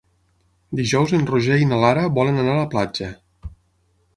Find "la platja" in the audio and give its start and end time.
2.61-3.11